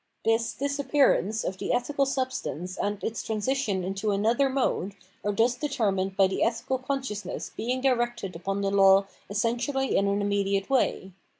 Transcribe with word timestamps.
This 0.25 0.53
disappearance 0.53 1.43
of 1.43 1.59
the 1.59 1.71
ethical 1.71 2.07
substance 2.07 2.75
and 2.75 3.03
its 3.03 3.21
transition 3.21 3.83
into 3.83 4.09
another 4.09 4.49
mode 4.49 4.95
are 5.23 5.31
thus 5.31 5.53
determined 5.53 6.17
by 6.17 6.25
the 6.25 6.41
ethical 6.41 6.79
consciousness 6.79 7.51
being 7.55 7.81
directed 7.81 8.35
upon 8.35 8.61
the 8.61 8.71
law 8.71 9.05
essentially 9.29 9.95
in 9.95 10.07
an 10.07 10.19
immediate 10.23 10.71
way. 10.71 11.11